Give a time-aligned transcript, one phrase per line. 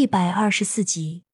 [0.00, 1.24] 一百二十四集。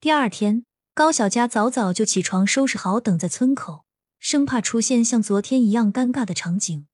[0.00, 3.84] 第二天，高小佳早早就起床，收拾好，等在村口，
[4.18, 6.86] 生怕出现像昨天一样尴尬的场景。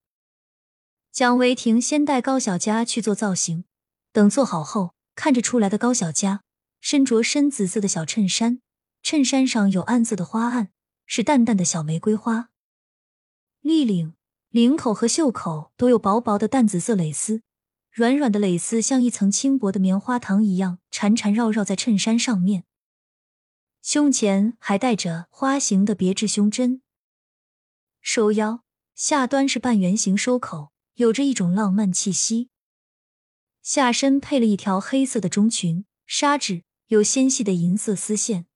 [1.13, 3.65] 蒋维婷先带高小佳去做造型，
[4.13, 6.43] 等做好后，看着出来的高小佳
[6.81, 8.61] 身着深紫色的小衬衫，
[9.05, 10.71] 衬衫上有暗色的花案，
[11.07, 12.49] 是淡淡的小玫瑰花。
[13.61, 14.15] 立领、
[14.49, 17.43] 领口和袖口都有薄薄的淡紫色蕾丝。
[17.95, 22.65] 软软的蕾丝像一层轻薄的棉花糖一样缠缠绕绕在衬衫上面，
[23.83, 26.83] 胸前还带着花形的别致胸针，
[28.01, 28.65] 收腰
[28.97, 32.49] 下端是半圆形收口，有着一种浪漫气息。
[33.63, 38.47] 下身配了一条黑色的中裙，纱质有纤细的银色丝线，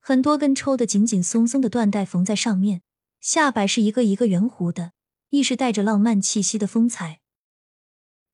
[0.00, 2.82] 很多根抽的紧紧松松的缎带缝在上面，
[3.22, 4.92] 下摆是一个一个圆弧的，
[5.30, 7.22] 亦是带着浪漫气息的风采。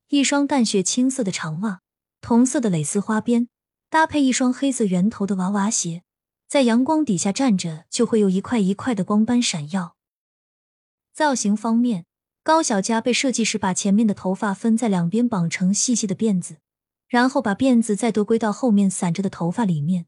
[0.09, 1.81] 一双淡雪青色的长袜，
[2.21, 3.49] 同色的蕾丝花边，
[3.89, 6.03] 搭配一双黑色圆头的娃娃鞋，
[6.47, 9.95] 在阳光底下站着就会有一块一块的光斑闪耀。
[11.11, 12.05] 造型方面，
[12.43, 16.57] 高小佳被设计师把前面的头发分在两边绑成细细的辫子，
[17.07, 20.05] 然后把辫子再多归到后面散着的头发里面，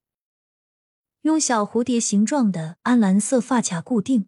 [1.24, 4.28] 用小蝴蝶形状的暗蓝色发卡固定。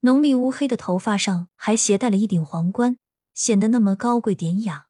[0.00, 2.98] 浓密乌黑的头发上还携带了一顶皇冠。
[3.34, 4.86] 显得那么高贵典雅，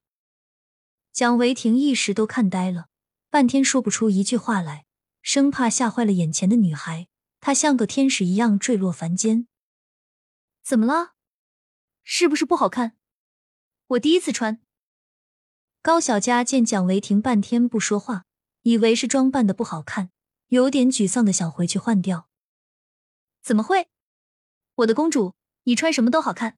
[1.11, 2.87] 蒋维婷一时都看呆了，
[3.31, 4.85] 半天说不出一句话来，
[5.23, 7.07] 生怕吓坏了眼前的女孩。
[7.39, 9.47] 她像个天使一样坠落凡间。
[10.63, 11.13] 怎么了？
[12.03, 12.95] 是不是不好看？
[13.87, 14.61] 我第一次穿。
[15.81, 18.25] 高小佳见蒋维婷半天不说话，
[18.61, 20.11] 以为是装扮的不好看，
[20.47, 22.29] 有点沮丧的想回去换掉。
[23.41, 23.89] 怎么会？
[24.75, 26.57] 我的公主，你穿什么都好看。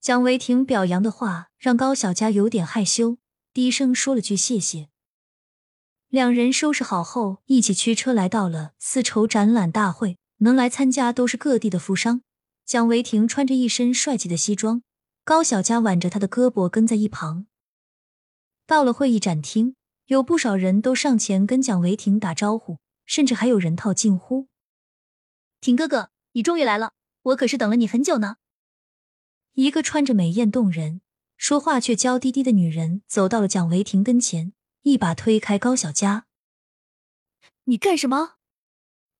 [0.00, 3.18] 蒋维婷表扬的话让高小佳有点害羞，
[3.52, 4.88] 低声说了句谢谢。
[6.08, 10.16] 两人收拾好后，一起驱车来到了丝绸展览大会。
[10.38, 12.22] 能来参加都是各地的富商。
[12.64, 14.82] 蒋维婷穿着一身帅气的西装，
[15.22, 17.44] 高小佳挽着他的胳膊跟在一旁。
[18.66, 24.48] 到了会议展厅，有不少人都上前跟蒋维婷打招呼，甚至还有人套近乎
[25.60, 26.92] ：“婷哥哥，你终于来了，
[27.24, 28.36] 我可是等了你很久呢。”
[29.54, 31.00] 一个穿着美艳动人、
[31.36, 34.52] 说话却娇滴滴的女人走到了蒋维婷跟前，
[34.82, 36.26] 一把推开高小佳
[37.64, 38.36] ：“你干什么？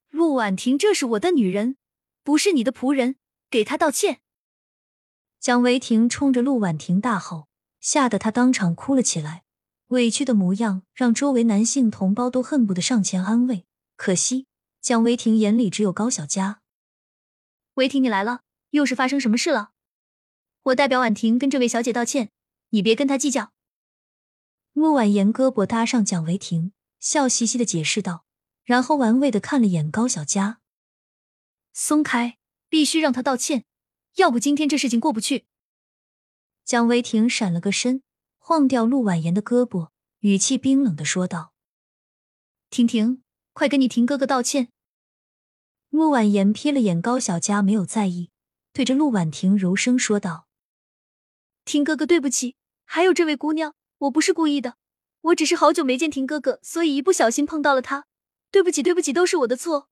[0.09, 1.77] 陆婉婷，这是我的女人，
[2.23, 3.17] 不是你的仆人，
[3.51, 4.21] 给她道歉。”
[5.41, 7.49] 蒋维婷冲着陆婉婷大吼，
[7.81, 9.45] 吓得她当场哭了起来，
[9.89, 13.67] 委屈的模样让周围男性同胞都恨不得上前安慰。
[13.97, 14.47] 可惜
[14.81, 16.61] 蒋维婷眼里只有高小佳。
[17.75, 19.73] 维婷，你来了，又是发生什么事了？
[20.65, 22.31] 我代表婉婷跟这位小姐道歉，
[22.71, 23.53] 你别跟她计较。
[24.75, 28.25] 陆婉言胳膊搭上蒋维婷，笑嘻嘻的解释道，
[28.65, 30.61] 然后玩味的看了眼高小佳，
[31.73, 32.37] 松开，
[32.69, 33.65] 必须让她道歉，
[34.17, 35.47] 要不今天这事情过不去。
[36.65, 38.03] 蒋维婷闪了个身，
[38.39, 39.89] 晃掉陆婉言的胳膊，
[40.21, 41.55] 语气冰冷的说道
[42.69, 43.23] ：“婷婷，
[43.55, 44.69] 快跟你婷哥哥道歉。”
[45.89, 48.31] 陆婉言瞥了眼高小佳，没有在意，
[48.73, 50.50] 对着陆婉婷柔声说道。
[51.65, 54.77] 婷哥哥，对不起，还有这位姑娘，我不是故意的，
[55.21, 58.07] 我只是好久没见婷哥哥，所以一不小心碰到了他，
[58.51, 59.89] 对不起，对不起，都是我的错。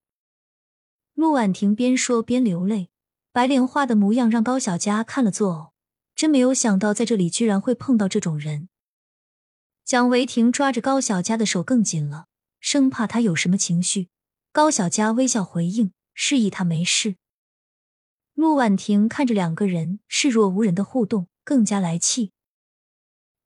[1.15, 2.91] 陆婉婷边说边流泪，
[3.33, 5.71] 白莲花的模样让高小佳看了作呕，
[6.15, 8.69] 真没有想到在这里居然会碰到这种人。
[9.85, 12.27] 蒋维婷抓着高小佳的手更紧了，
[12.61, 14.09] 生怕他有什么情绪。
[14.53, 17.17] 高小佳微笑回应，示意他没事。
[18.35, 21.29] 陆婉婷看着两个人视若无人的互动。
[21.49, 22.33] 更加来气，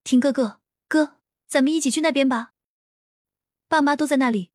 [0.03, 2.53] 婷哥哥，哥，咱们一起去那边吧，
[3.69, 4.51] 爸妈都在那里。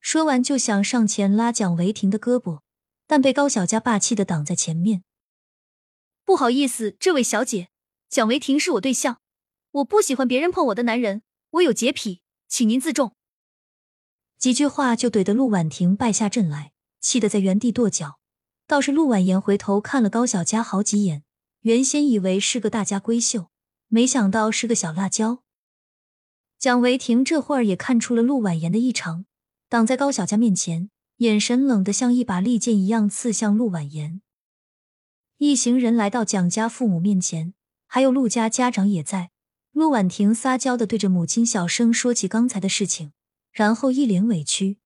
[0.00, 2.62] 说完就想上前拉蒋维婷的胳膊，
[3.06, 5.04] 但被高小佳霸气的挡在前面。
[6.24, 7.68] 不好意思，这位小姐，
[8.08, 9.20] 蒋维婷是我对象，
[9.70, 13.14] 我不喜欢别人碰我的男人，我有洁癖，请您自重。
[14.38, 18.18] 几句话就怼得陆婉婷败下阵来，气得在原地跺脚。
[18.66, 21.22] 倒是陆婉言回头看了高小佳好几眼。
[21.64, 23.48] 原先以为是个大家闺秀，
[23.88, 25.42] 没想到是个小辣椒。
[26.58, 29.24] 蒋维婷这会儿也看出了陆婉言的异常，
[29.70, 34.20] 挡在高小佳面前，眼神冷得像一把利剑一样刺向陆婉言。
[35.38, 37.54] 一行人来到蒋家父母面前，
[37.86, 39.30] 还有陆家家长也在。
[39.72, 43.12] 陆婉婷撒娇的对着母亲小声说起刚才的事情，
[43.50, 44.76] 然后一脸委屈。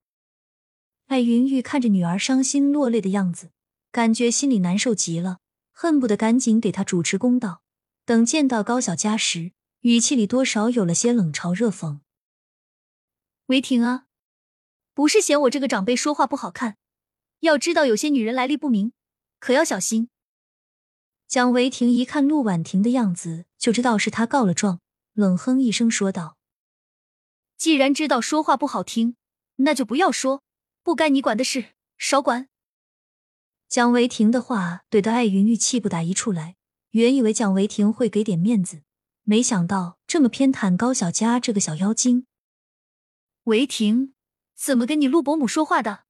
[1.08, 3.50] 艾云玉看着女儿伤心落泪的样子，
[3.90, 5.40] 感觉心里难受极了。
[5.80, 7.62] 恨不得赶紧给他主持公道。
[8.04, 9.52] 等见到高小佳时，
[9.82, 12.00] 语气里多少有了些冷嘲热讽。
[13.46, 14.06] 韦婷啊，
[14.92, 16.78] 不是嫌我这个长辈说话不好看，
[17.40, 18.92] 要知道有些女人来历不明，
[19.38, 20.08] 可要小心。
[21.28, 24.80] 蒋维婷一看陆婉婷的样子，就知道是她告了状，
[25.12, 26.36] 冷哼一声说道
[27.56, 29.14] ：“既然知道说话不好听，
[29.56, 30.42] 那就不要说，
[30.82, 31.66] 不该你管的事
[31.96, 32.48] 少管。”
[33.68, 36.56] 蒋维婷的话怼得艾云玉气不打一处来，
[36.92, 38.82] 原以为蒋维婷会给点面子，
[39.24, 42.26] 没想到这么偏袒高小佳这个小妖精。
[43.44, 44.14] 维婷，
[44.56, 46.04] 怎么跟你陆伯母说话的？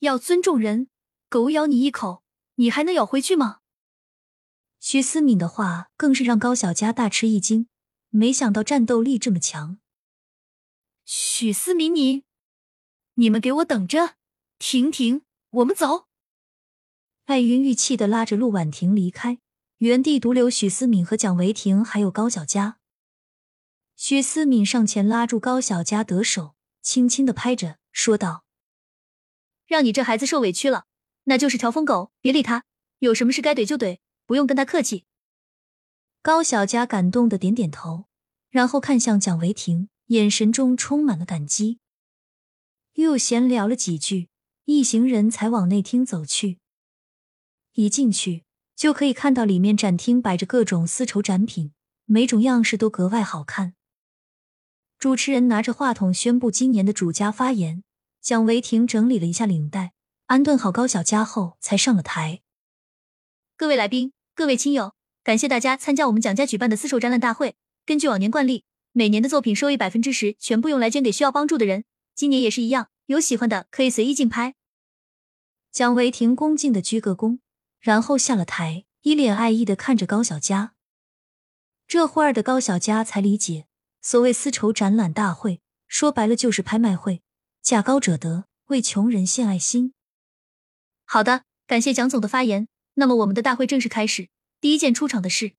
[0.00, 0.88] 要尊重人，
[1.28, 2.24] 狗咬你一口，
[2.56, 3.60] 你还能咬回去吗？
[4.80, 7.68] 徐思敏的话更是让高小佳大吃一惊，
[8.10, 9.78] 没想到战斗力这么强。
[11.04, 12.24] 许思敏，你，
[13.14, 14.16] 你们给我等着！
[14.58, 16.08] 婷婷，我们走。
[17.26, 19.38] 艾云玉气的拉着陆婉婷离开，
[19.78, 22.76] 原地独留许思敏和蒋维婷还有高小佳。
[23.96, 28.44] 许思敏上前拉住高小佳的手，轻轻的拍着，说道
[29.66, 30.84] ：“让你这孩子受委屈了，
[31.24, 32.64] 那就是条疯狗，别理他。
[32.98, 35.06] 有什么事该怼就怼，不用跟他客气。”
[36.20, 38.04] 高小佳感动的点点头，
[38.50, 41.78] 然后看向蒋维婷，眼神中充满了感激。
[42.94, 44.28] 又闲聊了几句，
[44.66, 46.58] 一行人才往内厅走去。
[47.74, 48.44] 一进去，
[48.76, 51.72] 就可以看到里面展厅摆着各种丝绸展品，
[52.04, 53.74] 每种样式都格外好看。
[54.96, 57.82] 主持人拿着话筒宣布今年的主家发言。
[58.20, 59.92] 蒋维婷整理了一下领带，
[60.26, 62.40] 安顿好高小佳后，才上了台。
[63.56, 67.56] 各位来宾，各位亲友，感谢大家参加我们蒋家举办的丝绸展览大会。
[67.84, 71.84] 根据往年惯例，每年的作品收益百分之十全部用来捐给需要帮助的人。
[72.14, 74.54] 今年也是一样，有喜欢的可以随意竞拍。
[75.70, 77.40] 蒋维婷恭敬的鞠个躬，
[77.84, 80.72] 然后下了台，一脸爱意的看着高小佳。
[81.86, 83.66] 这会儿的高小佳才理解。
[84.00, 87.22] 所谓丝绸展览大会，说白了就是拍卖会，
[87.60, 89.92] 价高者得，为穷人献爱心。
[91.04, 92.68] 好的，感谢蒋总的发言。
[92.94, 94.30] 那么我们的大会正式开始。
[94.62, 95.52] 第一件出场的是，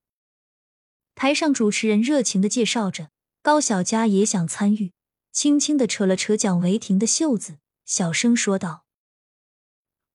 [1.13, 3.11] 台上主持人热情的介绍着，
[3.43, 4.93] 高小佳也想参与，
[5.31, 8.85] 轻轻的扯了扯蒋维婷的袖子，小声说道：“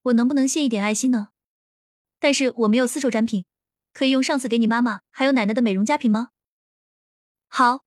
[0.03, 1.29] 我能不能献一点爱心呢？
[2.21, 3.43] 但是我没有丝绸展品，
[3.91, 6.29] 可以用上次给你妈妈还有奶奶的美容佳品吗？”
[7.49, 7.83] 好。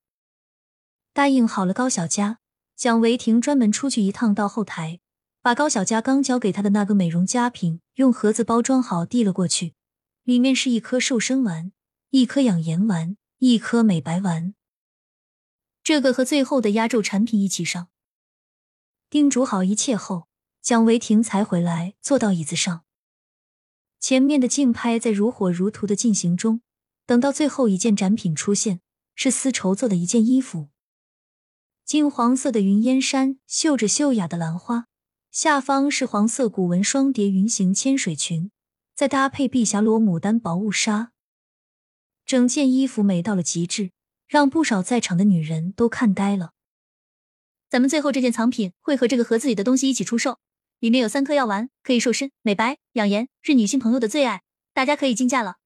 [1.15, 2.41] 答应好了，高小佳，
[2.75, 4.99] 蒋维婷专门出去一趟，到后台
[5.41, 9.75] 把高小佳刚交给她的那个美容佳品用盒子包装好递了过去，
[10.25, 11.71] 里面是一颗瘦身丸，
[12.11, 14.55] 一颗养颜丸，一颗美白丸，
[15.85, 17.89] 这个和最后的压轴产品一起上。
[19.09, 20.27] 叮嘱好一切后，
[20.61, 22.84] 蒋维婷才回来坐到椅子上，
[24.07, 26.61] 前面的竞拍在如火如荼的进行中。
[27.07, 28.81] 等到最后一件展品出现，
[29.15, 30.69] 是丝绸做的一件衣服。
[31.87, 34.89] 金黄色的云烟衫绣着秀雅的兰花，
[35.31, 38.51] 下方是黄色古纹双叠云形千水裙，
[38.95, 41.13] 再搭配碧霞罗牡丹薄雾纱，
[42.27, 43.93] 整件衣服美到了极致，
[44.29, 46.51] 让不少在场的女人都看呆了。
[47.71, 50.39] 咱们最后这件藏品会和这个盒子里的东西一起出售，
[50.79, 54.43] 里面有三颗药丸，可以瘦身、美白、养颜，是女性朋友的最爱，
[54.73, 55.57] 大家可以竞价了。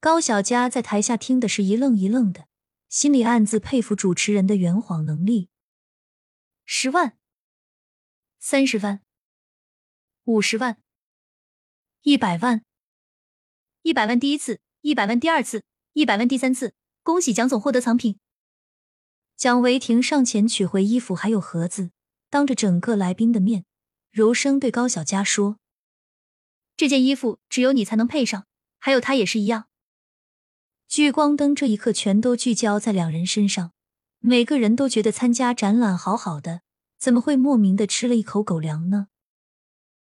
[0.00, 2.46] 高小佳在台下听的是一愣一愣的。
[2.88, 5.50] 心里暗自佩服主持人的圆谎能力。
[6.64, 7.18] 十万、
[8.38, 9.02] 三十万、
[10.24, 10.78] 五十万、
[12.02, 12.64] 一百万、
[13.82, 18.20] 一百万第一次，一百万第二次，一百万第三次，恭喜蒋总获得藏品。
[19.36, 21.90] 蒋维婷上前取回衣服还有盒子，
[22.30, 23.64] 当着整个来宾的面，
[24.16, 25.58] 柔声对高小佳说
[26.74, 28.46] ：“这件衣服只有你才能配上，
[28.78, 29.66] 还有他也是一样。”
[30.88, 33.72] 聚光灯这一刻全都聚焦在两人身上，
[34.20, 36.62] 每个人都觉得参加展览好好的，
[36.98, 39.08] 怎么会莫名的吃了一口狗粮呢？